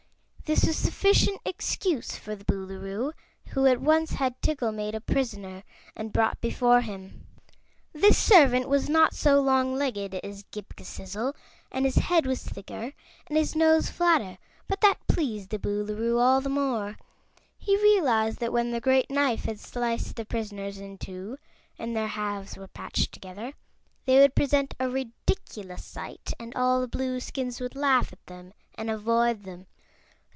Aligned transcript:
This 0.43 0.65
was 0.65 0.75
sufficient 0.75 1.39
excuse 1.45 2.17
for 2.17 2.35
the 2.35 2.43
Boolooroo, 2.43 3.13
who 3.53 3.65
at 3.67 3.79
once 3.79 4.11
had 4.15 4.35
Tiggle 4.41 4.73
made 4.73 4.93
a 4.93 4.99
prisoner 4.99 5.63
and 5.95 6.11
brought 6.11 6.41
before 6.41 6.81
him. 6.81 7.25
This 7.93 8.17
servant 8.17 8.67
was 8.67 8.89
not 8.89 9.15
so 9.15 9.39
long 9.41 9.73
legged 9.75 10.15
as 10.15 10.43
Ghip 10.51 10.75
Ghisizzle 10.75 11.33
and 11.71 11.85
his 11.85 11.95
head 11.95 12.25
was 12.25 12.43
thicker 12.43 12.91
and 13.27 13.37
his 13.37 13.55
nose 13.55 13.89
flatter. 13.89 14.37
But 14.67 14.81
that 14.81 15.07
pleased 15.07 15.51
the 15.51 15.57
Boolooroo 15.57 16.19
all 16.19 16.41
the 16.41 16.49
more. 16.49 16.97
He 17.57 17.81
realized 17.81 18.39
that 18.39 18.51
when 18.51 18.71
the 18.71 18.81
great 18.81 19.09
knife 19.09 19.45
had 19.45 19.57
sliced 19.57 20.17
the 20.17 20.25
prisoners 20.25 20.79
in 20.79 20.97
two, 20.97 21.37
and 21.79 21.95
their 21.95 22.07
halves 22.09 22.57
were 22.57 22.67
patched 22.67 23.13
together, 23.13 23.53
they 24.03 24.19
would 24.19 24.35
present 24.35 24.75
a 24.81 24.89
ridiculous 24.89 25.85
sight 25.85 26.33
and 26.37 26.53
all 26.55 26.81
the 26.81 26.89
Blueskins 26.89 27.61
would 27.61 27.73
laugh 27.73 28.11
at 28.11 28.25
them 28.25 28.51
and 28.75 28.89
avoid 28.91 29.43
them. 29.43 29.67